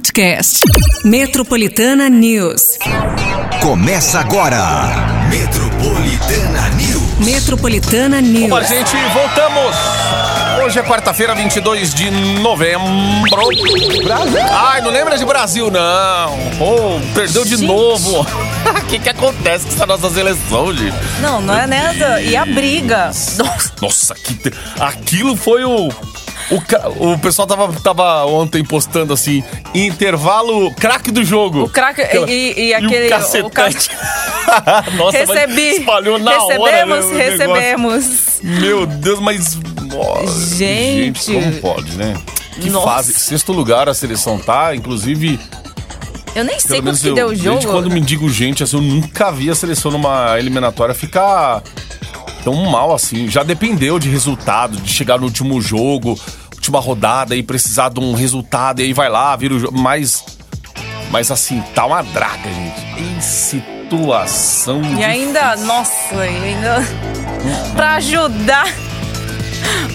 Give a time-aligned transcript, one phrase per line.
[0.00, 0.60] podcast.
[1.04, 2.78] Metropolitana News.
[3.60, 4.58] Começa agora.
[5.28, 7.18] Metropolitana News.
[7.18, 8.48] Metropolitana News.
[8.48, 9.76] Bom, gente, voltamos.
[10.64, 12.10] Hoje é quarta-feira, 22 de
[12.40, 12.88] novembro.
[14.02, 14.40] Brasil.
[14.50, 16.34] Ai, não lembra de Brasil, não.
[16.58, 17.66] Oh, perdeu de Gente.
[17.66, 18.22] novo.
[18.22, 20.96] O que, que acontece com essa nossa seleção, gente?
[21.20, 22.22] Não, não é nada.
[22.22, 23.08] E a briga?
[23.08, 25.90] Nossa, Nossa, que aquilo foi o.
[26.50, 29.42] O, ca- o pessoal tava, tava ontem postando assim,
[29.72, 31.64] intervalo craque do jogo.
[31.64, 33.90] O craque- Aquela- e- e aquele- o cacetete.
[34.96, 35.60] Nossa, mas recebi.
[35.76, 36.76] espalhou na recebemos, hora.
[36.76, 37.16] né, o negócio.
[37.16, 38.40] recebemos.
[38.42, 39.58] Meu Deus, mas.
[39.92, 41.32] Nossa, Gente.
[41.32, 42.14] como pode, né?
[42.60, 42.86] Que Nossa.
[42.86, 43.14] fase.
[43.14, 45.38] Sexto lugar a seleção tá, inclusive.
[46.34, 47.64] Eu nem sei quanto que eu, deu o jogo.
[47.66, 51.62] quando me digo gente, assim, eu nunca vi a seleção numa eliminatória ficar
[52.44, 53.28] tão mal assim.
[53.28, 56.18] Já dependeu de resultado, de chegar no último jogo,
[56.70, 59.76] última rodada e precisar de um resultado, e aí vai lá, vira o jogo.
[59.76, 60.24] Mas.
[61.10, 63.02] Mas assim, tá uma draga, gente.
[63.02, 64.80] Em situação.
[64.96, 66.76] E ainda, nossa, ainda.
[67.74, 68.68] pra ajudar.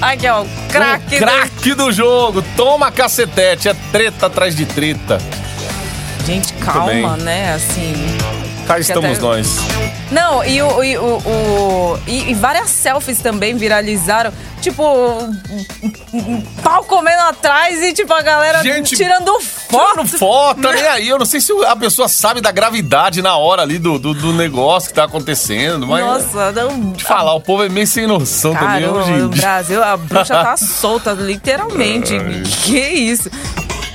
[0.02, 1.16] Aqui, ó, o craque.
[1.16, 2.44] O do- craque do jogo.
[2.58, 3.70] Toma cacetete.
[3.70, 5.20] É treta atrás de treta.
[6.26, 7.53] Gente, calma, né?
[7.53, 7.94] Assim.
[8.68, 9.58] Cá estamos até- nós.
[10.12, 14.32] Não, e, o, e, o, o- e, e várias selfies também viralizaram.
[14.62, 14.84] Tipo,
[16.14, 19.92] um pau comendo atrás e, tipo, a galera Gente, tirando foto.
[19.92, 21.08] Tirando foto, nem aí.
[21.08, 24.34] Eu não sei se a pessoa sabe da gravidade na hora ali do, do, do
[24.34, 26.04] negócio que tá acontecendo, mas.
[26.04, 26.94] Nossa, não.
[26.94, 29.42] Te falar, o povo é meio sem noção Cara, também hoje em o dia.
[29.42, 32.14] Brasil, a bruxa tá solta, literalmente.
[32.64, 33.30] que isso?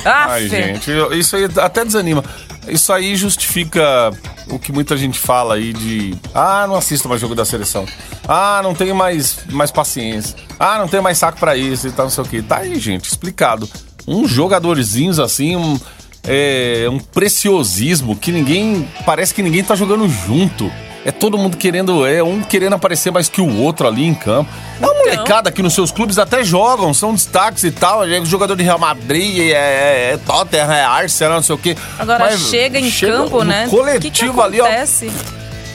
[0.04, 2.24] Ah, Ai, gente, isso aí até desanima.
[2.68, 4.12] Isso aí justifica
[4.48, 6.14] o que muita gente fala aí de.
[6.34, 7.86] Ah, não assisto mais jogo da seleção.
[8.28, 10.36] Ah, não tenho mais, mais paciência.
[10.58, 12.42] Ah, não tenho mais saco pra isso e tal, não sei o quê.
[12.42, 13.68] Tá aí, gente, explicado.
[14.06, 15.78] Uns jogadorzinhos assim, um,
[16.24, 18.88] é, um preciosismo que ninguém.
[19.06, 20.70] Parece que ninguém tá jogando junto.
[21.04, 24.50] É todo mundo querendo, é um querendo aparecer mais que o outro ali em campo.
[24.80, 28.04] É uma molecada que nos seus clubes até jogam, são destaques e tal.
[28.04, 31.74] É jogador de Real Madrid, é, é, é Tottenham, é Arsenal, não sei o quê.
[31.98, 33.66] Agora Mas chega em chega campo, né?
[33.70, 34.66] Coletivo que que ali, ó.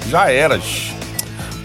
[0.10, 0.62] Já era.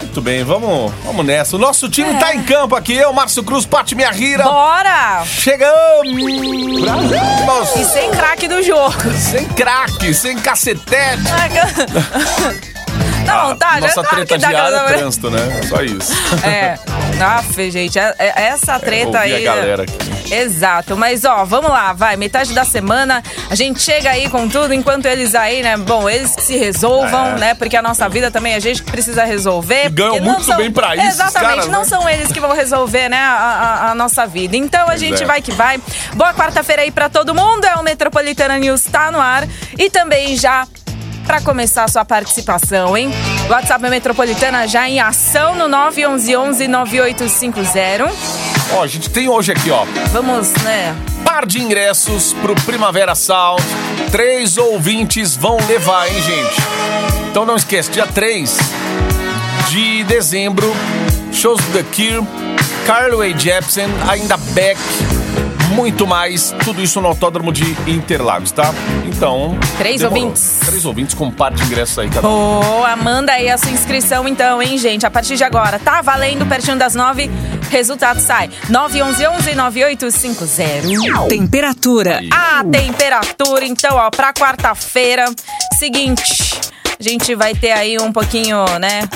[0.01, 1.55] Muito bem, vamos, vamos nessa.
[1.55, 2.13] O nosso time É.
[2.15, 2.93] tá em campo aqui.
[2.93, 4.43] Eu, Márcio Cruz, Pati Minha Rira.
[4.43, 5.23] Bora!
[5.23, 6.81] Chegamos!
[6.81, 7.81] Brasil!
[7.81, 8.93] E sem craque do jogo.
[9.13, 11.21] Sem craque, sem cacetete.
[13.25, 15.39] Não, tá, já Nossa claro treta que dá diária é trânsito, né?
[15.69, 16.11] Só isso.
[16.45, 16.77] É.
[17.23, 19.47] Aff, gente, é- é- essa treta ouvir aí.
[19.47, 19.93] a galera aqui.
[20.33, 24.73] Exato, mas ó, vamos lá, vai, metade da semana, a gente chega aí com tudo,
[24.73, 27.39] enquanto eles aí, né, bom, eles que se resolvam, É.
[27.39, 29.87] né, porque a nossa vida também é a gente que precisa resolver.
[29.87, 31.85] E ganham muito são- bem pra isso, Exatamente, caras, não né?
[31.85, 33.33] são eles que vão resolver, né, a,
[33.87, 34.55] a- a nossa vida.
[34.55, 35.25] Então a gente é.
[35.25, 35.79] vai que vai.
[36.15, 39.45] Boa quarta-feira aí pra todo mundo, é o Metropolitana News tá no ar.
[39.77, 40.65] E também já
[41.25, 43.09] Pra começar a sua participação, hein?
[43.49, 48.11] WhatsApp Metropolitana já em ação no 911-9850.
[48.73, 50.95] Ó, a gente tem hoje aqui, ó, Vamos, né?
[51.23, 53.61] par de ingressos pro Primavera Sound.
[54.11, 56.55] Três ouvintes vão levar, hein, gente?
[57.29, 58.57] Então não esquece, dia 3
[59.69, 60.73] de dezembro,
[61.31, 62.27] shows do The Cure,
[62.85, 64.77] Carly Jepsen, ainda Beck,
[65.71, 66.53] muito mais.
[66.63, 68.73] Tudo isso no Autódromo de Interlagos, tá?
[69.05, 69.57] Então.
[69.77, 70.23] Três demorou.
[70.23, 70.59] ouvintes.
[70.65, 72.31] Três ouvintes com par de ingressos aí, cada um.
[72.61, 75.05] Boa, manda aí a sua inscrição então, hein, gente?
[75.05, 77.29] A partir de agora, tá valendo pertinho das nove.
[77.69, 81.27] Resultado sai 911-9850.
[81.29, 82.21] Temperatura.
[82.31, 85.25] A temperatura, então, ó, pra quarta-feira.
[85.79, 86.23] Seguinte,
[86.99, 89.07] a gente vai ter aí um pouquinho, né?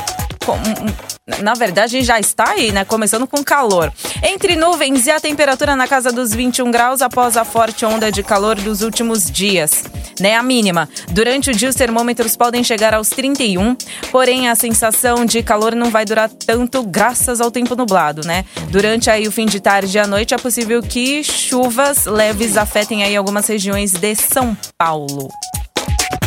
[0.46, 2.86] com- Na verdade, já está aí, né?
[2.86, 3.92] Começando com calor.
[4.22, 8.22] Entre nuvens e a temperatura na casa dos 21 graus após a forte onda de
[8.22, 9.86] calor dos últimos dias.
[10.20, 10.36] Né?
[10.36, 10.88] A mínima.
[11.10, 13.76] Durante o dia, os termômetros podem chegar aos 31,
[14.12, 18.46] porém a sensação de calor não vai durar tanto graças ao tempo nublado, né?
[18.70, 23.04] Durante aí o fim de tarde e à noite é possível que chuvas leves afetem
[23.04, 25.28] aí algumas regiões de São Paulo.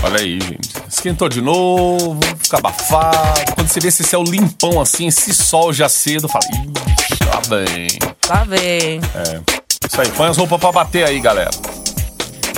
[0.02, 0.70] Olha aí, gente.
[0.88, 3.54] Esquentou de novo, fica abafado.
[3.54, 7.88] Quando você vê esse céu limpão assim, esse sol já cedo, fala, ixi, tá bem.
[8.28, 9.00] Lá vem.
[9.14, 9.40] É.
[9.86, 11.50] Isso aí, põe as roupas pra bater aí, galera.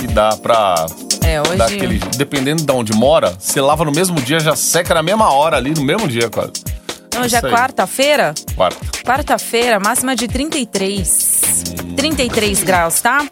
[0.03, 0.85] E dá pra.
[1.23, 1.55] É, hoje.
[1.55, 5.31] dar aquele, dependendo de onde mora, você lava no mesmo dia, já seca na mesma
[5.31, 6.53] hora ali, no mesmo dia, quase.
[7.13, 8.33] Não, hoje é quarta-feira?
[8.55, 8.79] Quarta.
[9.03, 11.51] Quarta-feira, máxima de 33.
[11.95, 13.27] 33 graus, tá?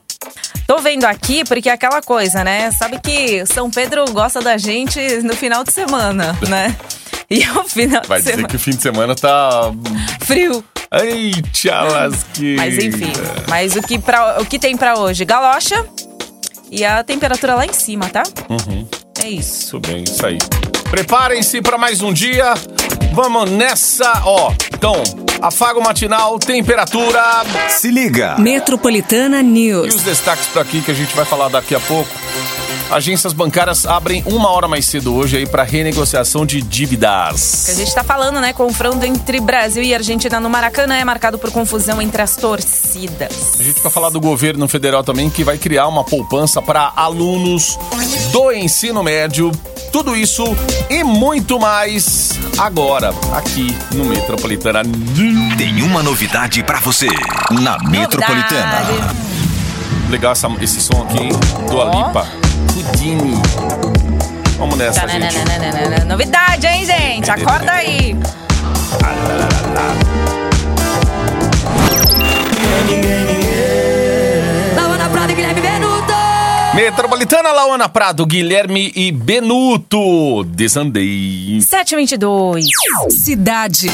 [0.70, 2.70] Tô vendo aqui porque é aquela coisa, né?
[2.70, 6.78] Sabe que São Pedro gosta da gente no final de semana, né?
[7.28, 8.48] E o final Vai dizer semana.
[8.50, 9.72] que o fim de semana tá.
[10.22, 10.64] Frio.
[10.92, 12.62] Eita, lasqueira.
[12.62, 13.12] Mas enfim.
[13.48, 15.26] Mas o que, pra, o que tem pra hoje?
[15.26, 15.84] Galocha,
[16.70, 18.22] E a temperatura lá em cima, tá?
[18.48, 18.88] Uhum.
[19.24, 19.78] É isso.
[19.78, 20.38] Muito bem, isso aí.
[20.92, 22.54] Preparem-se para mais um dia.
[23.14, 24.52] Vamos nessa, ó.
[24.74, 24.94] Então,
[25.42, 27.22] afago matinal, temperatura
[27.70, 28.36] Se liga.
[28.38, 29.96] Metropolitana e News.
[29.96, 32.10] os destaques para aqui que a gente vai falar daqui a pouco.
[32.92, 37.72] Agências bancárias abrem uma hora mais cedo hoje aí para renegociação de Que a dívidas.
[37.76, 38.52] gente tá falando, né?
[38.52, 43.60] Confronto entre Brasil e Argentina no Maracanã é marcado por confusão entre as torcidas.
[43.60, 47.78] A gente vai falar do governo federal também que vai criar uma poupança para alunos
[48.32, 49.52] do ensino médio.
[49.92, 50.44] Tudo isso
[50.90, 54.82] e muito mais agora aqui no Metropolitana.
[55.58, 57.08] Tem uma novidade pra você
[57.52, 58.82] na Metropolitana.
[58.82, 59.16] Novidade.
[60.10, 61.30] Legal essa- esse som aqui, hein?
[61.70, 61.88] Do Ó.
[62.04, 62.28] Alipa.
[62.76, 63.42] Houdini.
[64.58, 66.06] Vamos nessa, gente.
[66.08, 67.30] Novidade, hein, gente?
[67.32, 68.16] Acorda aí.
[69.02, 70.19] Laura
[76.82, 80.46] Metropolitana Lauana Prado, Guilherme e Benuto.
[80.46, 81.60] Desandei.
[81.60, 82.68] 722.
[83.10, 83.92] Cidade.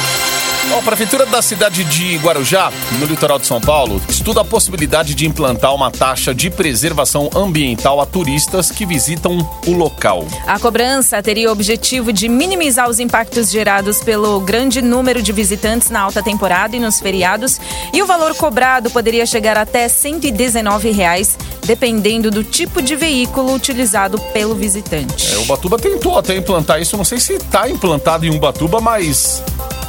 [0.71, 5.15] Ó, a Prefeitura da cidade de Guarujá, no litoral de São Paulo, estuda a possibilidade
[5.15, 10.23] de implantar uma taxa de preservação ambiental a turistas que visitam o local.
[10.45, 15.89] A cobrança teria o objetivo de minimizar os impactos gerados pelo grande número de visitantes
[15.89, 17.59] na alta temporada e nos feriados,
[17.91, 24.19] e o valor cobrado poderia chegar até 119 reais, dependendo do tipo de veículo utilizado
[24.33, 25.33] pelo visitante.
[25.33, 29.43] É, Ubatuba tentou até implantar isso, não sei se tá implantado em Ubatuba, mas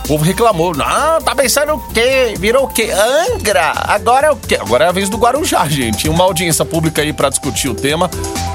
[0.05, 0.75] o povo reclamou.
[0.75, 2.35] Não, tá pensando o quê?
[2.39, 2.91] Virou o quê?
[2.93, 3.73] Angra?
[3.75, 4.57] Agora é o quê?
[4.57, 6.09] Agora é a vez do Guarujá, gente.
[6.09, 8.09] Uma audiência pública aí para discutir o tema.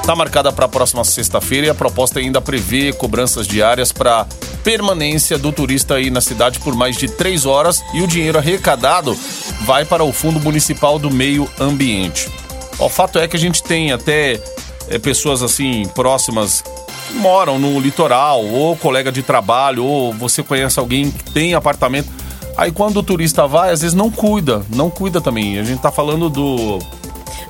[0.06, 4.25] Tá marcada para a próxima sexta-feira e a proposta ainda prevê cobranças diárias para
[4.63, 9.18] permanência do turista aí na cidade por mais de três horas e o dinheiro arrecadado
[9.62, 12.29] vai para o Fundo Municipal do Meio Ambiente.
[12.81, 14.39] O fato é que a gente tem até
[14.89, 16.62] é, pessoas assim próximas
[17.07, 22.10] que moram no litoral, ou colega de trabalho, ou você conhece alguém que tem apartamento.
[22.57, 25.60] Aí quando o turista vai, às vezes não cuida, não cuida também.
[25.60, 26.80] A gente tá falando do.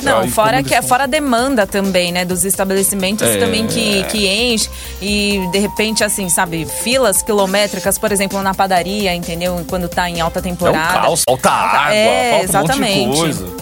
[0.02, 3.38] Não, fora que é fora a demanda também, né, dos estabelecimentos É.
[3.38, 4.68] também que, que enche
[5.00, 9.64] e de repente assim, sabe, filas quilométricas, por exemplo, na padaria, entendeu?
[9.70, 11.02] Quando tá em alta É um temporada.
[11.02, 13.00] caos, falta água, É, falta exatamente.
[13.00, 13.61] um monte de coisa.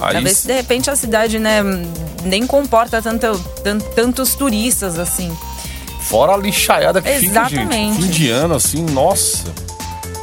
[0.00, 1.62] Aí, Talvez de repente a cidade, né,
[2.24, 5.36] nem comporta tanto, tan- tantos turistas assim.
[6.00, 7.72] Fora a lixaiada que fica, Exatamente.
[7.94, 8.02] gente.
[8.02, 9.44] Fim de ano, assim, nossa.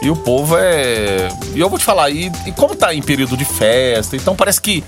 [0.01, 1.29] E o povo é.
[1.55, 4.59] E eu vou te falar, e, e como tá em período de festa, então parece
[4.61, 4.83] que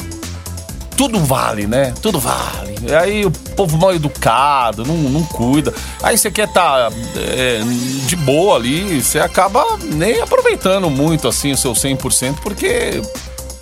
[0.97, 1.93] tudo vale, né?
[2.01, 2.75] Tudo vale.
[2.87, 5.73] E aí o povo mal educado, não, não cuida.
[6.01, 7.59] Aí você quer tá é,
[8.05, 13.01] de boa ali, você acaba nem aproveitando muito assim o seu 100%, porque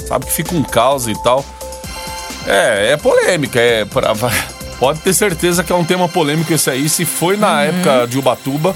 [0.08, 1.44] sabe que fica um caos e tal.
[2.46, 4.14] É, é polêmica, é pra,
[4.80, 6.90] pode ter certeza que é um tema polêmico esse aí.
[6.90, 8.76] Se foi na época de Ubatuba,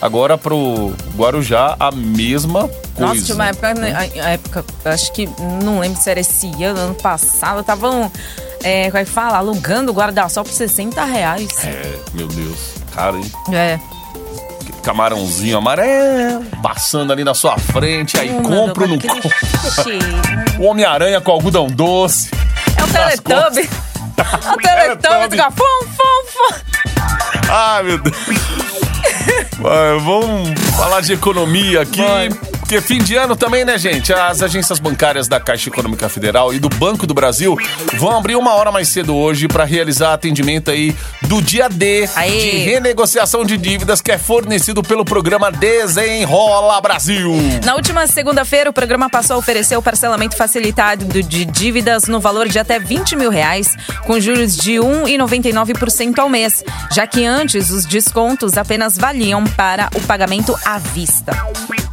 [0.00, 3.14] agora pro Guarujá a mesma coisa.
[3.14, 5.28] Nossa, tinha uma época, né, a, a época, acho que
[5.62, 8.10] não lembro se era esse ano, ano passado, estavam,
[8.62, 9.38] é, como é que fala?
[9.38, 11.48] Alugando o guarda-sol por 60 reais.
[11.64, 13.32] É, meu Deus, cara, hein?
[13.52, 13.80] É.
[14.82, 19.30] Camarãozinho amarelo, passando ali na sua frente, aí Hum, compra não compra.
[20.58, 22.30] O Homem-Aranha com algodão doce.
[22.76, 23.68] É o Teletubby.
[24.20, 26.54] É o Teletubby fica fum, fum, fum.
[27.50, 28.16] Ai, meu Deus.
[29.58, 32.02] Vai, vamos falar de economia aqui.
[32.70, 34.12] Porque fim de ano também, né, gente?
[34.12, 37.58] As agências bancárias da Caixa Econômica Federal e do Banco do Brasil
[37.96, 42.30] vão abrir uma hora mais cedo hoje para realizar atendimento aí do dia D Aê.
[42.30, 47.32] de renegociação de dívidas que é fornecido pelo programa Desenrola Brasil.
[47.64, 52.48] Na última segunda-feira, o programa passou a oferecer o parcelamento facilitado de dívidas no valor
[52.48, 53.74] de até 20 mil reais,
[54.06, 56.62] com juros de 1,99% ao mês,
[56.94, 61.32] já que antes os descontos apenas valiam para o pagamento à vista.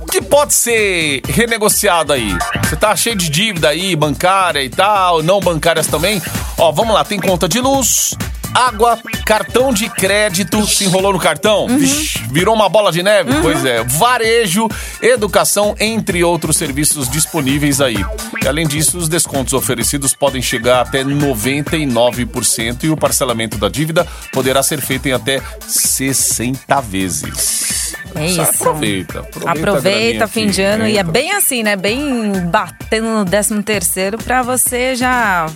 [0.07, 2.33] O que pode ser renegociado aí?
[2.63, 6.21] Você tá cheio de dívida aí, bancária e tal, não bancárias também?
[6.57, 8.15] Ó, vamos lá, tem conta de luz,
[8.53, 13.33] água, cartão de crédito, se enrolou no cartão, Vixe, virou uma bola de neve?
[13.41, 14.69] Pois é, varejo,
[15.01, 17.97] educação, entre outros serviços disponíveis aí.
[18.41, 24.07] E além disso, os descontos oferecidos podem chegar até 99% e o parcelamento da dívida
[24.31, 27.77] poderá ser feito em até 60 vezes.
[28.15, 28.41] É isso.
[28.41, 29.51] Aproveita, aproveita.
[29.51, 31.75] Aproveita, fim de ano, e é bem assim, né?
[31.75, 35.47] Bem batendo no 13 terceiro pra você já...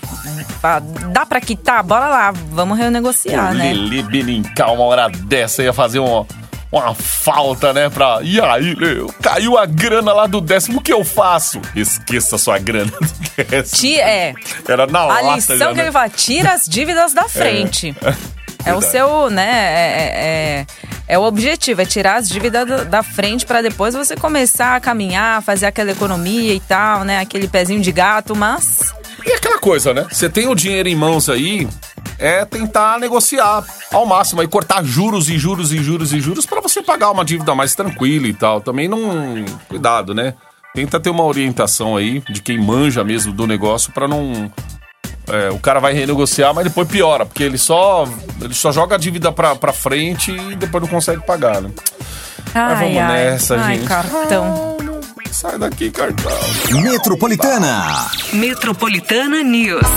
[1.12, 1.84] Dá pra quitar?
[1.84, 3.74] Bora lá, vamos renegociar, né?
[3.74, 6.26] Lili Benincal, uma hora dessa ia fazer um,
[6.72, 7.90] uma falta, né?
[7.90, 8.20] Pra.
[8.22, 11.60] E aí, meu, caiu a grana lá do décimo, o que eu faço?
[11.76, 13.78] Esqueça sua grana do décimo.
[13.82, 14.34] Ti- é,
[14.68, 15.84] Era na a lata lição já, que né?
[15.84, 17.96] ele fala, tira as dívidas da frente.
[18.64, 18.86] É, o Verdade.
[18.92, 19.52] seu, né?
[19.52, 20.66] É,
[21.14, 25.42] é- o objetivo, é tirar as dívidas da- frente pra depois você começar a caminhar,
[25.42, 27.20] fazer aquela economia e tal, né?
[27.20, 28.94] Aquele pezinho de gato, mas.
[29.26, 30.08] E aquela coisa, né?
[30.12, 31.68] Você tem o dinheiro em mãos aí,
[32.18, 36.62] é tentar negociar ao máximo, aí cortar juros e juros e juros e juros pra
[36.62, 38.62] você pagar uma dívida mais tranquila e tal.
[38.62, 39.46] Também não.
[39.68, 40.34] Cuidado, né?
[40.74, 44.52] Tenta ter uma orientação aí de quem manja mesmo do negócio pra não.
[45.28, 48.08] É, o cara vai renegociar, mas depois piora, porque ele só,
[48.42, 51.70] ele só joga a dívida pra, pra frente e depois não consegue pagar, né?
[52.54, 53.88] Ai, vamos ai, nessa, ai, gente.
[53.88, 54.78] cartão.
[55.32, 56.32] Sai daqui, cartão.
[56.72, 58.10] Metropolitana.
[58.34, 59.88] Metropolitana News.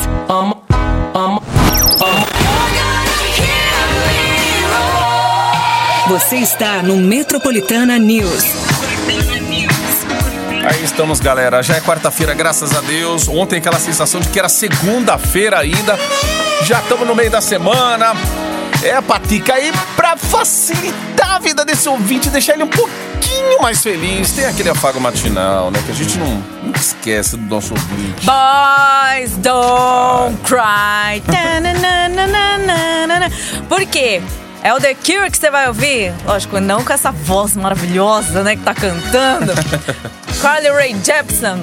[6.08, 8.73] Você está no Metropolitana News.
[10.66, 11.62] Aí estamos, galera.
[11.62, 13.28] Já é quarta-feira, graças a Deus.
[13.28, 15.98] Ontem aquela sensação de que era segunda-feira ainda.
[16.62, 18.14] Já estamos no meio da semana.
[18.82, 24.32] É, Patica, aí pra facilitar a vida desse ouvinte, deixar ele um pouquinho mais feliz.
[24.32, 25.82] Tem aquele afago matinal, né?
[25.84, 28.26] Que a gente não, nunca esquece do nosso ouvinte.
[28.26, 31.22] Boys don't cry.
[33.68, 34.22] Por quê?
[34.64, 36.14] É o The Cure que você vai ouvir?
[36.24, 39.52] Lógico, não com essa voz maravilhosa, né, que tá cantando.
[40.40, 41.62] Carly Rae Jepsen,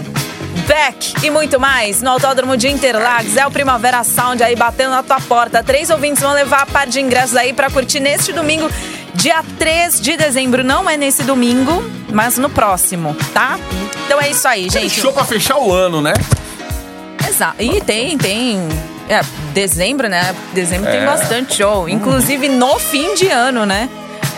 [0.67, 3.35] Beck e muito mais no Autódromo de Interlagos.
[3.35, 5.63] É o Primavera Sound aí batendo na tua porta.
[5.63, 8.69] Três ouvintes vão levar a par de ingressos aí pra curtir neste domingo,
[9.15, 10.63] dia 3 de dezembro.
[10.63, 13.59] Não é nesse domingo, mas no próximo, tá?
[14.05, 15.01] Então é isso aí, gente.
[15.01, 16.13] Show pra fechar o ano, né?
[17.27, 17.63] Exato.
[17.63, 18.59] E tem, tem.
[19.11, 19.21] É,
[19.53, 20.33] dezembro, né?
[20.53, 21.05] Dezembro tem É.
[21.05, 21.89] bastante show.
[21.89, 23.89] Inclusive no fim de ano, né?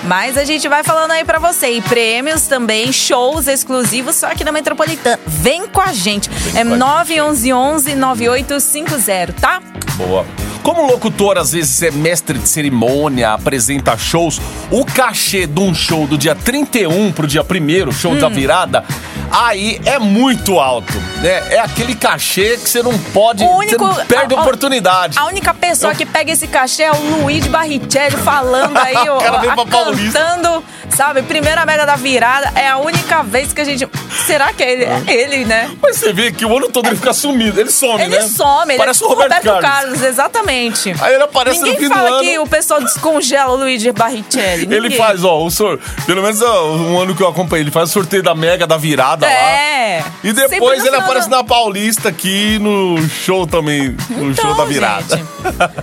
[0.05, 1.73] Mas a gente vai falando aí pra você.
[1.73, 5.19] E prêmios também, shows exclusivos só aqui na Metropolitana.
[5.27, 6.27] Vem com a gente.
[6.55, 9.61] é com a 911 9850, tá?
[9.95, 10.25] Boa.
[10.63, 14.39] Como locutor, às vezes é mestre de cerimônia, apresenta shows,
[14.71, 18.19] o cachê de um show do dia 31 pro dia 1 show Hum.
[18.19, 18.83] da virada,
[19.33, 21.43] aí é muito alto, né?
[21.55, 25.17] É aquele cachê que você não pode, O único- você não perde a- oportunidade.
[25.17, 29.65] A única pessoa que pega esse cachê é o Luiz Barrichelli falando aí, ó, pra
[29.65, 31.21] cantando, sabe?
[31.23, 32.51] Primeira mega da virada.
[32.55, 33.87] É a única vez que a gente.
[34.25, 34.83] Será que é ele?
[34.85, 35.71] É ele, né?
[35.81, 38.21] Mas você vê que o ano todo ele fica sumido, ele some, Ele né?
[38.27, 40.01] some, ele Parece é o tipo Roberto, Carlos.
[40.01, 40.93] exatamente.
[41.01, 42.19] Aí ele aparece Ninguém no fim do fala ano.
[42.21, 44.63] que o pessoal descongela o Luigi Barrichelli.
[44.63, 44.97] Ele Ninguém.
[44.97, 45.79] faz, ó, o sor...
[46.05, 48.77] pelo menos ó, um ano que eu acompanhei, ele faz o sorteio da Mega da
[48.77, 49.31] virada lá.
[49.31, 50.03] É.
[50.23, 54.65] E Sempre depois ele aparece na Paulista aqui no show também, no Então, show da
[54.65, 55.17] virada.
[55.17, 55.27] gente,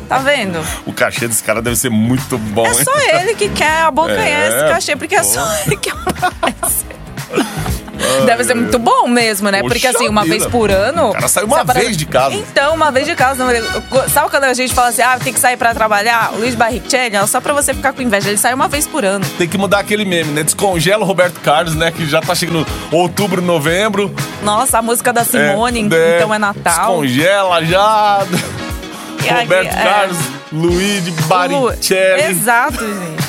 [0.09, 0.61] tá vendo?
[0.87, 2.85] O cachê desse cara deve ser muito bom, É hein?
[2.85, 5.91] só ele que quer abocanhar É, esse cachê, porque é só ele que
[6.23, 6.85] aparece.
[8.25, 9.61] Deve ser muito bom mesmo, né?
[9.63, 10.39] Porque Poxa assim, uma vida.
[10.39, 11.11] vez por ano.
[11.11, 12.35] O cara sai uma vez de casa.
[12.35, 13.45] Então, uma vez de casa.
[13.45, 16.33] não- Sabe quando a gente fala assim, ah, tem que sair pra trabalhar?
[16.35, 18.29] O Luiz Barrichelli, só pra você ficar com inveja.
[18.29, 19.25] Ele sai uma vez por ano.
[19.39, 20.43] Tem que mudar aquele meme, né?
[20.43, 21.91] Descongela o Roberto Carlos, né?
[21.91, 24.15] Que já tá chegando outubro, novembro.
[24.43, 26.17] Nossa, a música da Simone, né?
[26.17, 27.01] então é Natal.
[27.03, 28.21] Descongela já.
[29.29, 29.83] Roberto é.
[29.85, 30.19] Carlos,
[30.53, 32.23] Luigi Baricelli.
[32.31, 33.21] Exato, gente.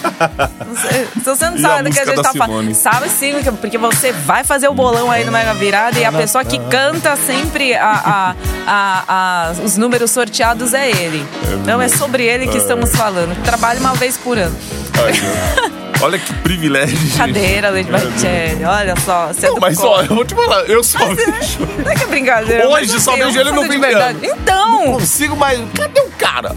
[0.67, 3.33] Não sei- Se você não E sabe do que a gente tá falando, sabe sim,
[3.59, 7.15] porque você vai fazer o bolão aí no Mega Virada e a pessoa que canta
[7.15, 8.35] sempre a, a-
[8.67, 11.25] a- a- os números sorteados é ele.
[11.61, 13.35] Então é sobre ele que estamos falando.
[13.35, 14.55] que Trabalha uma vez por ano.
[15.03, 15.81] Ai.
[16.01, 17.17] Olha que privilégio, gente.
[17.17, 18.63] Cadeira, Lady Barrichelli.
[18.65, 19.89] Olha só, você é Não, do mas coro.
[19.91, 21.59] ó, eu vou te falar, eu só vejo.
[21.83, 22.67] Não é que é brincadeira.
[22.67, 23.79] Hoje mas só assim, vejo ele no fim.
[24.23, 26.55] Então, Consigo, mas cadê o cara?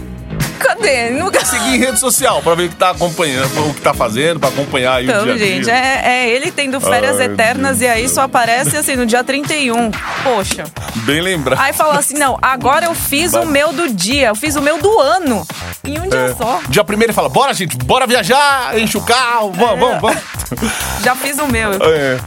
[0.55, 1.09] Cadê?
[1.11, 4.39] Nunca Seguir em rede social pra ver o que tá acompanhando, o que tá fazendo,
[4.39, 5.47] pra acompanhar aí o Então, dia a dia.
[5.47, 9.23] gente, é, é ele tendo férias Ai, eternas e aí só aparece assim no dia
[9.23, 9.91] 31.
[10.23, 10.63] Poxa.
[11.05, 11.59] Bem lembrado.
[11.61, 14.79] Aí falou assim: não, agora eu fiz o meu do dia, eu fiz o meu
[14.81, 15.45] do ano.
[15.83, 16.33] Em um dia É.
[16.35, 16.59] só.
[16.67, 20.17] Dia primeiro ele fala, bora gente, bora viajar, enche o carro, vamos, vamos, vamos.
[21.03, 21.71] Já fiz o meu.
[21.73, 22.17] É.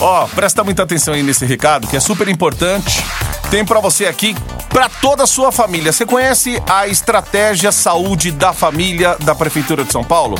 [0.00, 3.02] Ó, presta muita atenção aí nesse recado, que é super importante.
[3.50, 4.36] Tem pra você aqui,
[4.68, 5.90] pra toda a sua família.
[5.90, 10.34] Você conhece a Estratégia Saúde da Família da Prefeitura de São Paulo?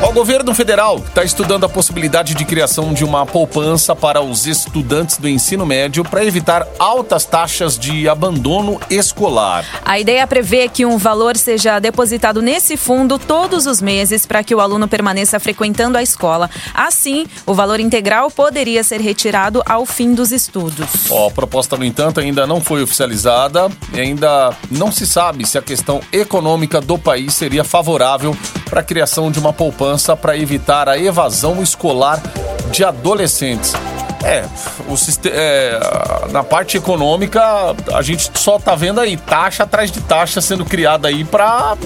[0.04, 5.18] O governo federal está estudando a possibilidade de criação de uma poupança para os estudantes
[5.18, 9.66] do ensino médio para evitar altas taxas de abandono escolar.
[9.84, 14.54] A ideia prevê que um valor seja depositado nesse fundo todos os meses para que
[14.54, 16.50] o aluno permaneça frequentando a escola.
[16.74, 21.10] Assim, o valor integral poderia ser retirado ao fim dos estudos.
[21.10, 25.58] Ó, a proposta, no entanto, ainda não foi oficializada e ainda não se sabe se
[25.58, 28.36] a questão econômica do país seria favorável
[28.70, 32.22] para a criação de uma poupança para evitar a evasão escolar
[32.72, 33.74] de adolescentes.
[34.24, 34.46] É,
[34.88, 35.80] o siste- é,
[36.32, 37.42] na parte econômica,
[37.94, 41.78] a gente só tá vendo aí taxa atrás de taxa sendo criada aí para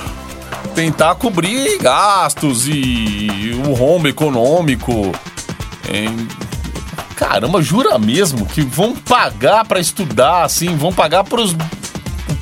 [0.74, 5.12] tentar cobrir gastos e o rombo econômico.
[5.90, 6.28] Em-
[7.16, 11.54] Caramba, jura mesmo que vão pagar para estudar, assim, vão pagar para o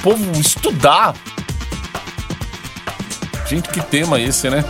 [0.03, 1.15] povo estudar?
[3.49, 4.65] Gente, que tema esse, né?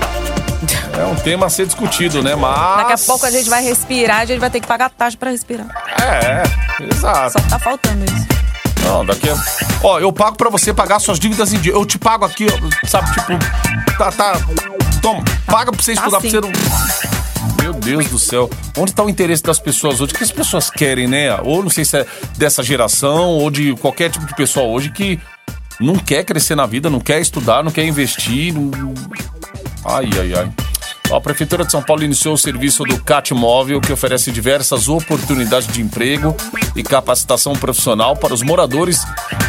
[0.99, 2.35] É um tema a ser discutido, né?
[2.35, 2.77] Mas.
[2.79, 5.31] Daqui a pouco a gente vai respirar, a gente vai ter que pagar taxa para
[5.31, 5.67] respirar.
[6.01, 6.43] É,
[6.85, 7.33] exato.
[7.33, 8.27] Só tá faltando isso.
[8.85, 9.35] Não, daqui a...
[9.83, 11.73] Ó, eu pago pra você pagar suas dívidas em dia.
[11.73, 13.33] Eu te pago aqui, ó, sabe, tipo...
[13.99, 14.33] Tá, tá...
[15.03, 16.31] Toma, paga pra você Tá estudar, pra sim.
[16.31, 16.53] você não...
[17.61, 18.49] Meu Deus do céu.
[18.77, 20.13] Onde tá o interesse das pessoas hoje?
[20.13, 21.37] O que as pessoas querem, né?
[21.43, 22.07] Ou não sei se é
[22.37, 25.21] dessa geração ou de qualquer tipo de pessoa hoje que
[25.81, 28.53] não quer crescer na vida, não quer estudar, não quer investir.
[28.55, 28.71] não-
[29.85, 30.51] Ai, ai, ai.
[31.11, 35.67] A Prefeitura de São Paulo iniciou o serviço do CAT Móvel, que oferece diversas oportunidades
[35.67, 36.37] de emprego
[36.77, 39.01] e capacitação profissional para os moradores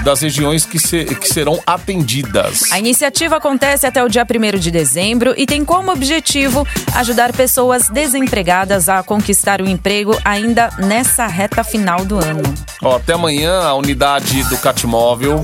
[0.05, 2.71] das regiões que, se- que serão atendidas.
[2.71, 7.89] A iniciativa acontece até o dia 1 de dezembro e tem como objetivo ajudar pessoas
[7.89, 12.41] desempregadas a conquistar o emprego ainda nessa reta final do ano.
[12.81, 15.43] Ó, até amanhã, a unidade do Catmóvel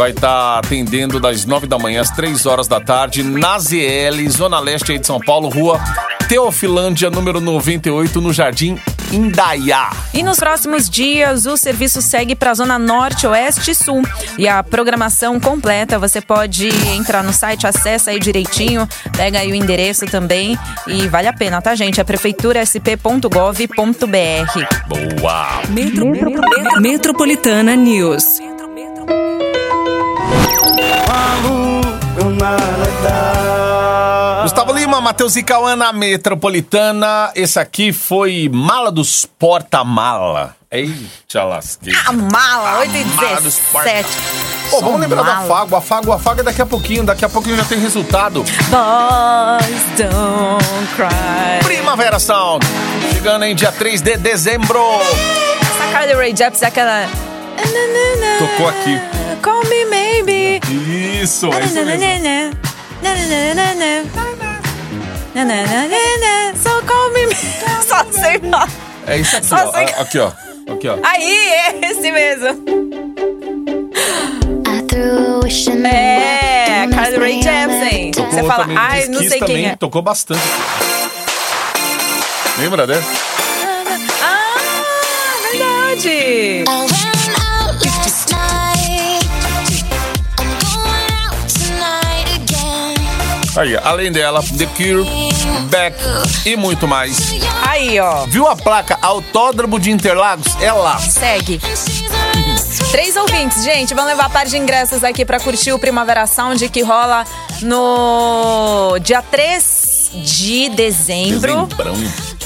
[0.00, 4.58] vai estar atendendo das 9 da manhã às 3 horas da tarde na ZL, Zona
[4.58, 5.78] Leste aí de São Paulo, rua
[6.26, 8.78] Teofilândia, número 98, no Jardim
[9.12, 9.90] Indaiá.
[10.14, 14.02] E nos próximos dias, o serviço segue para a Zona Norte, Oeste e Sul.
[14.38, 19.54] E a programação completa, você pode entrar no site, acessa aí direitinho, pega aí o
[19.54, 20.58] endereço também.
[20.86, 22.00] E vvale a pena, tá, gente?
[22.00, 23.26] É prefeiturasp.gov.br.
[24.88, 25.60] Boa!
[25.68, 26.10] Metro,
[26.80, 28.49] Metropolitana News.
[34.42, 37.30] Gustavo Lima, Matheus e Cauã na Metropolitana.
[37.34, 40.56] Esse aqui foi Mala dos Porta-Mala.
[40.70, 41.98] Eita lasqueira.
[42.06, 44.08] A mala, 8 e Mala dos 17.
[44.70, 45.46] Pô, vamos Só lembrar da mala.
[45.48, 45.76] Fago.
[45.76, 47.02] A Fago, a Fago é daqui a pouquinho.
[47.02, 48.42] Daqui a pouquinho já tem resultado.
[48.42, 51.64] Boys don't cry.
[51.64, 52.64] Primavera Sound.
[53.12, 54.80] Chegando em dia 3 de dezembro.
[55.60, 57.08] Essa Carly Rae Jepsen é aquela...
[58.38, 59.19] Tocou aqui.
[59.42, 60.60] Call me maybe.
[61.22, 62.56] Isso, é isso mesmo.
[66.62, 67.26] So call me
[67.86, 68.68] Só sei lá.
[69.06, 69.72] É isso aqui, Só ó.
[69.72, 70.32] sei- Aqui, ó.
[70.72, 70.98] Aqui, ó.
[71.02, 72.48] Aí, é esse mesmo.
[75.84, 76.94] É, wind.
[76.94, 78.10] Carly Rae Jepsen.
[78.12, 79.76] Você fala, ai, não sei quem é.
[79.76, 80.40] Tocou bastante.
[82.58, 83.08] Lembra dessa?
[84.22, 86.64] Ah, verdade.
[93.60, 95.06] Aí, além dela, The Cure,
[95.68, 95.94] Beck
[96.46, 97.34] e muito mais.
[97.68, 98.24] Aí, ó.
[98.24, 100.46] Viu a placa Autódromo de Interlagos?
[100.62, 100.98] É lá.
[100.98, 101.60] Segue.
[102.90, 106.80] Três ouvintes, gente, vão levar par de ingressos aqui pra curtir o Primavera Sound que
[106.80, 107.22] rola
[107.60, 111.66] no dia 3 de dezembro.
[111.66, 111.94] Dezembrão.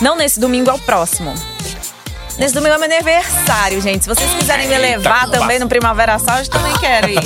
[0.01, 1.33] Não nesse domingo, é o próximo.
[2.39, 4.03] Nesse domingo é meu aniversário, gente.
[4.03, 7.21] Se vocês quiserem me levar que também no Primavera Sound, também quero ir.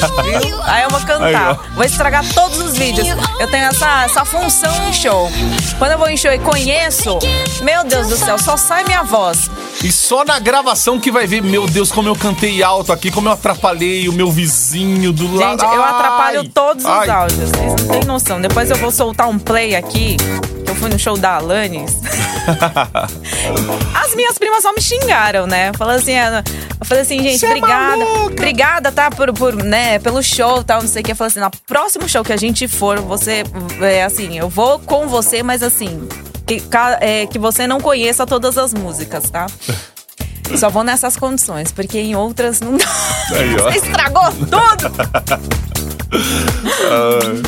[0.44, 0.61] viu?
[0.64, 1.51] Aí eu vou Aí, cantar.
[1.53, 1.75] ó.
[1.75, 3.09] vou estragar todos os vídeos.
[3.40, 5.31] Eu tenho essa, essa função em show.
[5.79, 7.18] Quando eu vou em show e conheço,
[7.62, 9.51] meu Deus do céu, só sai minha voz.
[9.83, 13.29] E só na gravação que vai ver, meu Deus, como eu cantei alto aqui, como
[13.29, 15.61] eu atrapalhei o meu vizinho do lado.
[15.62, 17.09] Gente, eu atrapalho todos os ai.
[17.09, 17.49] áudios.
[17.51, 18.40] Vocês não têm noção.
[18.40, 20.16] Depois eu vou soltar um play aqui,
[20.64, 21.97] que eu fui no show da Alanis.
[23.95, 25.73] As minhas primas só me xingaram, né?
[25.77, 26.43] Falando assim, ah,
[26.81, 28.05] eu falei assim, gente, Cê é obrigada.
[28.27, 29.11] obrigada, tá?
[29.11, 31.12] Por, por, né, pelo show e tal, não sei o que.
[31.12, 33.45] Eu falei assim, no próximo show que a gente for, você.
[33.81, 36.09] É assim, eu vou com você, mas assim.
[36.47, 36.62] Que,
[37.01, 39.47] é, que você não conheça todas as músicas, tá?
[40.57, 42.87] Só vou nessas condições, porque em outras não dá.
[43.37, 43.71] Aí, ó.
[43.71, 44.59] Você estragou tudo!
[46.91, 47.43] Ai,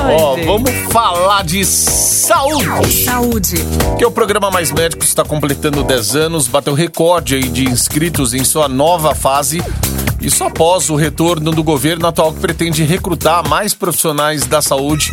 [0.00, 0.46] Ó, gente.
[0.46, 3.04] vamos falar de saúde.
[3.04, 3.56] Saúde.
[3.98, 8.44] Que o programa Mais Médicos está completando 10 anos, bateu recorde aí de inscritos em
[8.44, 9.62] sua nova fase.
[10.20, 15.10] Isso após o retorno do governo atual que pretende recrutar mais profissionais da saúde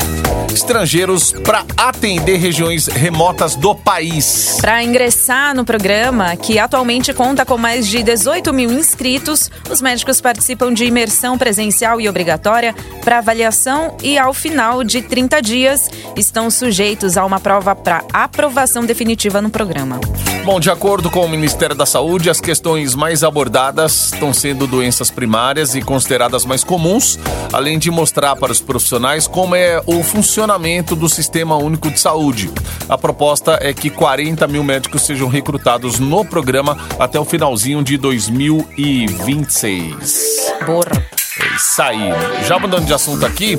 [0.53, 4.57] estrangeiros para atender regiões remotas do país.
[4.61, 10.21] Para ingressar no programa, que atualmente conta com mais de 18 mil inscritos, os médicos
[10.21, 16.49] participam de imersão presencial e obrigatória para avaliação e, ao final de 30 dias, estão
[16.49, 19.99] sujeitos a uma prova para aprovação definitiva no programa.
[20.45, 25.11] Bom, de acordo com o Ministério da Saúde, as questões mais abordadas estão sendo doenças
[25.11, 27.19] primárias e consideradas mais comuns,
[27.51, 32.49] além de mostrar para os profissionais como é o funcionamento do Sistema Único de Saúde.
[32.87, 37.97] A proposta é que 40 mil médicos sejam recrutados no programa até o finalzinho de
[37.97, 40.53] 2026.
[40.65, 41.18] Borra.
[41.55, 42.09] Isso aí.
[42.47, 43.57] Já mudando de assunto aqui,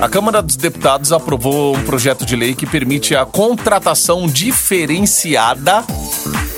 [0.00, 5.84] a Câmara dos Deputados aprovou um projeto de lei que permite a contratação diferenciada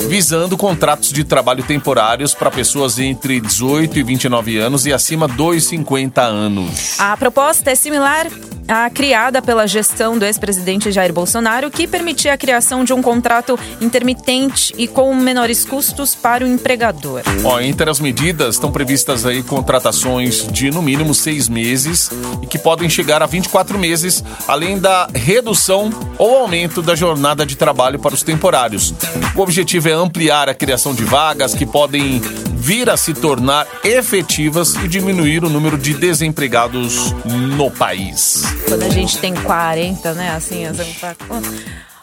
[0.06, 5.64] visando contratos de trabalho temporários para pessoas entre 18 e 29 anos e acima dos
[5.64, 6.98] 50 anos.
[6.98, 8.28] A proposta é similar
[8.68, 13.58] à criada pela gestão do ex-presidente Jair Bolsonaro, que permitia a criação de um contrato
[13.80, 17.22] intermitente e com menores custos para o empregador.
[17.44, 22.10] Ó, entre as medidas estão previstas aí contratações de no mínimo seis meses
[22.42, 27.56] e que podem chegar a 24 meses, além da redução ou aumento da jornada de
[27.56, 28.94] trabalho para os temporários.
[29.34, 32.20] O objetivo é ampliar a criação de vagas que podem
[32.54, 38.42] vir a se tornar efetivas e diminuir o número de desempregados no país.
[38.68, 40.30] Quando a gente tem 40, né?
[40.30, 41.14] Assim, assim pra...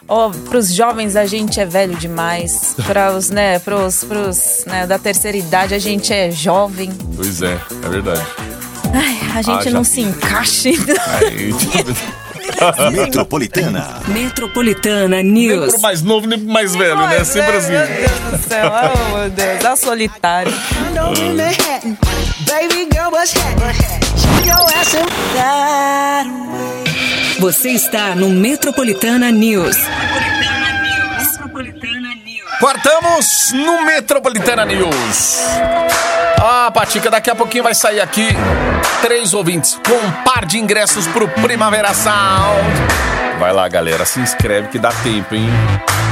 [0.08, 2.76] Ó, pros jovens a gente é velho demais.
[2.86, 6.92] Para os, né, pros, pros, né, da terceira idade a gente é jovem.
[7.16, 8.22] Pois é, é verdade.
[8.94, 10.70] Ai, a gente Ah, não se encaixa.
[11.20, 11.54] Aí,
[12.92, 14.02] Metropolitana.
[14.08, 15.72] Metropolitana nem News.
[15.72, 17.18] pro mais novo, nem pro mais velho, né?
[17.20, 17.72] Ai, Sempre Meu assim.
[17.72, 20.54] Deus do céu, oh meu Deus, a solitária.
[27.40, 29.76] Você está no Metropolitana News.
[32.64, 35.42] Quartamos no Metropolitana News.
[36.42, 38.30] Ah, Patica, daqui a pouquinho vai sair aqui
[39.02, 42.64] três ouvintes com um par de ingressos pro Primavera Sound.
[43.38, 45.50] Vai lá, galera, se inscreve que dá tempo, hein?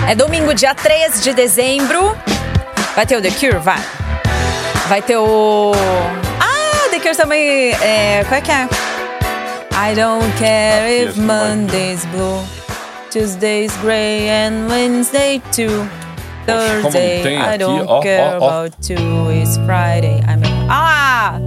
[0.10, 2.18] É domingo, dia 3 de dezembro.
[2.98, 3.60] Vai ter o The Cure?
[3.60, 3.82] Vai.
[4.90, 5.72] Vai ter o.
[6.38, 7.72] Ah, The Cure também.
[7.82, 8.68] É, qual é que é?
[9.72, 11.16] I don't care if.
[11.16, 12.44] Monday's blue,
[13.10, 16.01] Tuesday's gray and Wednesday too.
[16.46, 18.48] Como Thursday, tem I don't ó, care ó, ó.
[18.66, 19.32] about two.
[19.32, 20.20] It's Friday.
[20.28, 20.42] I'm.
[20.70, 21.40] Ah!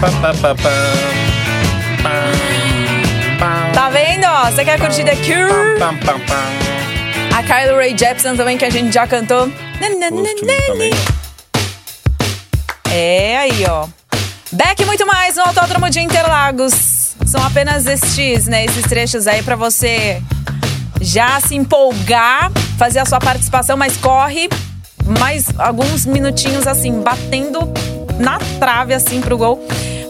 [0.00, 0.70] Pá, pá, pá, pá.
[2.02, 2.10] Pá,
[3.38, 4.24] pá, Tá vendo?
[4.26, 4.50] ó?
[4.50, 5.78] Você quer curtir The Cure?
[7.36, 9.50] A Kylie Ray Jepsen também, que a gente já cantou.
[9.78, 10.90] Também.
[12.90, 13.86] É aí, ó.
[14.52, 17.14] Beck e muito mais no Autódromo de Interlagos.
[17.26, 20.22] São apenas estes, né, esses trechos aí pra você
[21.00, 24.48] já se empolgar, fazer a sua participação, mas corre
[25.20, 27.60] mais alguns minutinhos assim, batendo
[28.18, 29.64] na trave assim pro gol.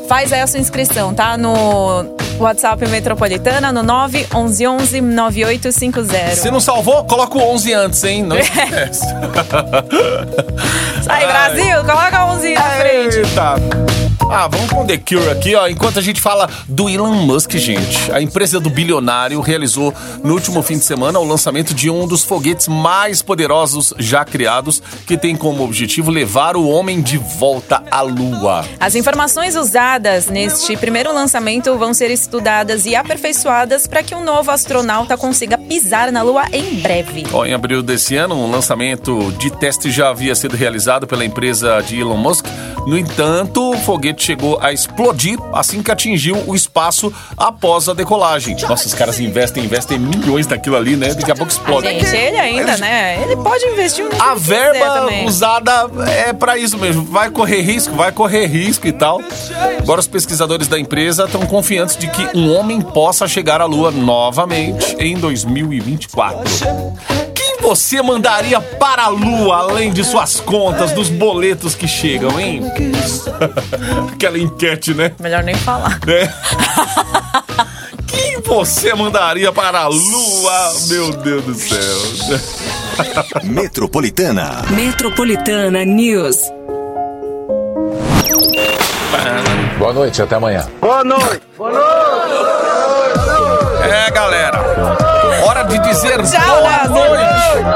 [0.08, 1.36] Faz aí a sua inscrição, tá?
[1.36, 6.36] No WhatsApp Metropolitana no 911 9850.
[6.36, 8.22] Se não salvou, coloca o 11 antes, hein?
[8.22, 9.04] Não esquece.
[11.02, 11.26] Sai, Ai.
[11.26, 13.16] Brasil, coloca a 11 na frente.
[13.18, 14.05] Eita.
[14.30, 15.68] Ah, vamos com The Cure aqui, ó.
[15.68, 18.10] Enquanto a gente fala do Elon Musk, gente.
[18.10, 22.24] A empresa do bilionário realizou no último fim de semana o lançamento de um dos
[22.24, 28.00] foguetes mais poderosos já criados, que tem como objetivo levar o homem de volta à
[28.00, 28.64] Lua.
[28.80, 34.50] As informações usadas neste primeiro lançamento vão ser estudadas e aperfeiçoadas para que um novo
[34.50, 37.24] astronauta consiga pisar na Lua em breve.
[37.32, 41.80] Ó, em abril desse ano, um lançamento de teste já havia sido realizado pela empresa
[41.80, 42.46] de Elon Musk.
[42.86, 47.94] No entanto, o foguete foguete chegou a explodir assim que atingiu o espaço após a
[47.94, 48.56] decolagem.
[48.68, 51.14] Nossa, os caras investem, investem milhões naquilo ali, né?
[51.14, 51.88] Daqui a pouco explode.
[51.88, 53.22] Gente, ele ainda, né?
[53.22, 57.04] Ele pode investir um A verba usada é pra isso mesmo.
[57.04, 59.20] Vai correr risco, vai correr risco e tal.
[59.78, 63.90] Agora os pesquisadores da empresa estão confiantes de que um homem possa chegar à Lua
[63.90, 67.25] novamente em 2024.
[67.56, 72.62] Quem você mandaria para a Lua além de suas contas, dos boletos que chegam, hein?
[74.12, 75.12] Aquela enquete, né?
[75.18, 75.98] Melhor nem falar.
[76.06, 76.32] né?
[78.06, 80.74] Quem você mandaria para a Lua?
[80.88, 82.28] Meu Deus do céu.
[83.44, 84.62] Metropolitana.
[84.70, 86.36] Metropolitana News.
[89.78, 90.66] Boa noite, até amanhã.
[93.82, 95.05] É, galera.
[95.68, 97.66] De dizer Tchau, boa né, noite.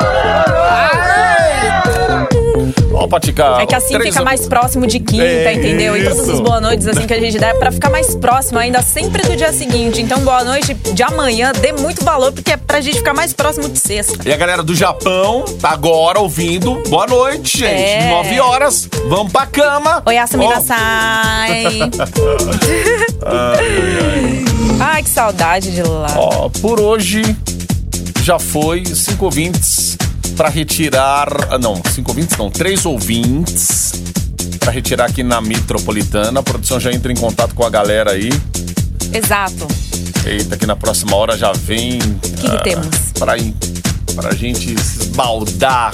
[2.93, 3.57] Ó, Patica.
[3.61, 5.97] É que assim três- fica mais próximo de quinta, É entendeu?
[5.97, 6.33] E todas isso.
[6.33, 9.23] as boas noites assim que a gente dá é pra ficar mais próximo ainda sempre
[9.23, 10.03] do dia seguinte.
[10.03, 13.69] Então, boa noite de amanhã, dê muito valor, porque é pra gente ficar mais próximo
[13.71, 14.29] de sexta.
[14.29, 16.83] E a galera do Japão tá agora ouvindo.
[16.89, 17.73] Boa noite, gente.
[17.73, 18.11] É.
[18.11, 18.87] Nove horas.
[19.09, 20.03] Vamos pra cama.
[20.05, 21.65] Oi, Asumi Ó, Nasai.
[24.79, 26.09] Ai, que saudade de lá.
[26.17, 27.23] Ó, por hoje
[28.23, 29.97] já foi cinco ouvintes
[30.37, 31.29] pra retirar.
[31.51, 33.93] ah, Não, cinco ouvintes não, três ouvintes
[34.59, 36.41] pra retirar aqui na Metropolitana.
[36.41, 38.31] A produção já entra em contato com a galera aí.
[39.13, 39.67] Exato.
[40.25, 41.99] Eita, que na próxima hora já vem.
[41.99, 42.89] O que que temos?
[43.19, 43.55] Pra, ir-
[44.15, 45.93] pra gente esbaldar.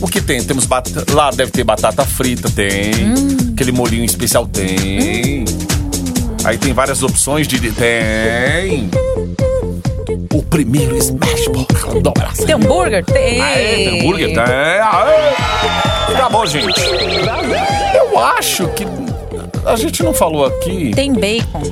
[0.00, 0.42] O que tem?
[0.42, 0.88] Temos bat...
[1.12, 2.94] Lá deve ter batata frita, tem.
[3.04, 3.36] Hum.
[3.52, 5.44] Aquele molinho especial, tem.
[6.44, 7.58] Aí tem várias opções de.
[7.72, 8.90] Tem.
[10.34, 12.02] O primeiro Smash Ball.
[12.02, 12.28] Dobra.
[12.36, 13.04] Tem hambúrguer?
[13.04, 13.40] Tem.
[13.40, 14.34] Aê, tem hambúrguer?
[14.34, 14.38] Tem.
[14.40, 16.12] Aê.
[16.12, 16.80] Acabou, gente.
[17.94, 18.84] Eu acho que.
[19.64, 20.90] A gente não falou aqui.
[20.92, 21.62] Tem bacon.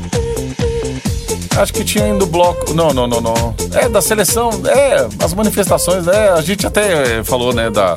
[1.57, 2.73] Acho que tinha indo bloco.
[2.73, 3.55] Não, não, não, não.
[3.75, 4.51] É da seleção.
[4.65, 6.07] É, as manifestações.
[6.07, 7.97] É, a gente até é, falou, né, da.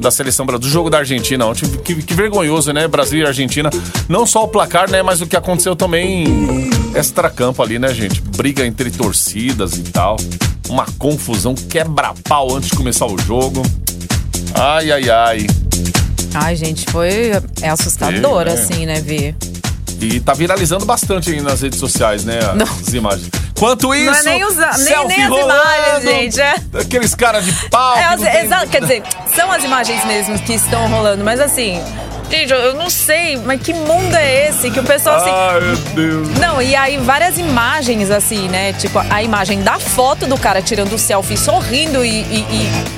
[0.00, 1.68] Da seleção bra- do jogo da Argentina ontem.
[1.84, 2.86] Que, que vergonhoso, né?
[2.86, 3.68] Brasil e Argentina.
[4.08, 5.02] Não só o placar, né?
[5.02, 6.24] Mas o que aconteceu também
[6.94, 8.20] extra-campo ali, né, gente?
[8.20, 10.16] Briga entre torcidas e tal.
[10.68, 13.62] Uma confusão, quebra-pau antes de começar o jogo.
[14.54, 15.46] Ai, ai, ai.
[16.34, 17.32] Ai, gente, foi.
[17.62, 18.52] É assustador, É, é.
[18.54, 19.34] assim, né, ver.
[20.00, 22.38] E tá viralizando bastante aí nas redes sociais, né?
[22.38, 22.56] As
[22.92, 22.94] Não.
[22.98, 23.28] imagens.
[23.58, 24.10] Quanto isso.
[24.12, 26.40] Não é nem, os, nem, nem as rolando, imagens, gente.
[26.40, 26.54] É.
[26.80, 27.96] Aqueles caras de pau.
[27.96, 29.02] É, que as- quer dizer,
[29.34, 31.82] são as imagens mesmo que estão rolando, mas assim,
[32.30, 35.30] gente, eu, eu não sei, mas que mundo é esse que o pessoal assim.
[35.30, 36.28] Ai, meu Deus.
[36.38, 38.72] Não, e aí várias imagens assim, né?
[38.74, 42.08] Tipo, a imagem da foto do cara tirando o selfie, sorrindo e.
[42.22, 42.97] e, e-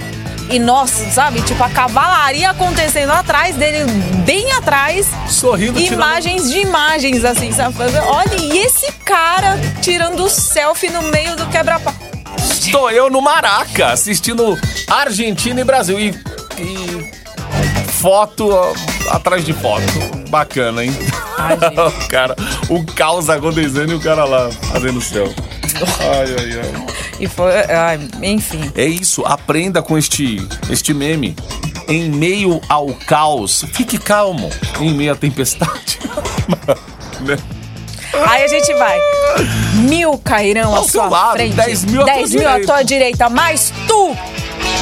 [0.50, 1.40] e, nossa, sabe?
[1.42, 3.84] Tipo, a cavalaria acontecendo atrás dele,
[4.24, 5.06] bem atrás.
[5.28, 7.74] Sorrindo, tirando- Imagens de imagens, assim, sabe?
[8.06, 11.94] Olha, e esse cara tirando o selfie no meio do quebra-pau.
[12.38, 14.58] Estou eu no Maraca, assistindo
[14.88, 15.98] Argentina e Brasil.
[15.98, 16.08] E,
[16.58, 17.10] e
[18.00, 18.50] foto
[19.10, 19.82] atrás de foto.
[20.28, 20.92] Bacana, hein?
[21.38, 21.56] Ai,
[22.04, 22.36] o cara,
[22.68, 25.32] o caos acontecendo e o cara lá fazendo céu.
[26.00, 26.86] Ai, ai, ai.
[27.20, 27.52] E foi.
[27.70, 28.72] Ai, enfim.
[28.74, 31.36] É isso, aprenda com este, este meme.
[31.88, 34.48] Em meio ao caos, fique calmo.
[34.80, 35.98] Em meio à tempestade.
[37.20, 37.36] Né?
[38.14, 38.98] Aí a gente vai.
[39.74, 41.54] Mil cairão à Ao seu sua lado, frente.
[41.54, 42.66] 10 mil à tua Dez mil à direita.
[42.72, 44.16] tua direita, mas tu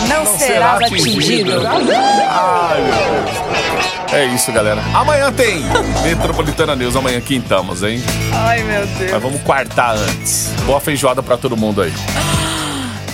[0.08, 1.52] não, Não serás atingido.
[1.66, 3.98] Ai, meu Deus.
[4.12, 4.82] É isso, galera.
[4.94, 5.62] Amanhã tem
[6.02, 6.96] Metropolitana News.
[6.96, 8.02] Amanhã quintamos, hein?
[8.32, 9.10] Ai, meu Deus.
[9.12, 10.50] Mas vamos quartar antes.
[10.64, 11.92] Boa feijoada pra todo mundo aí.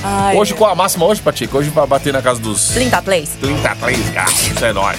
[0.07, 1.57] Ai, Hoje, qual a máxima hoje, Patica?
[1.57, 3.31] Hoje vai bater na casa dos 33.
[3.41, 4.47] 33 graus.
[4.49, 4.99] Isso é nóis.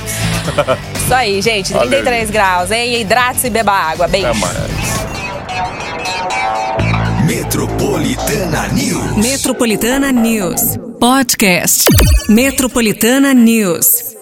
[0.98, 1.72] Isso aí, gente.
[1.74, 1.90] Valeu.
[1.90, 3.00] 33 graus, hein?
[3.00, 4.08] Hidrate-se e beba água.
[4.08, 4.28] Beijo.
[4.28, 4.58] Até mais.
[7.26, 9.16] Metropolitana News.
[9.18, 10.78] Metropolitana News.
[11.00, 11.90] Podcast.
[12.30, 14.15] Metropolitana News.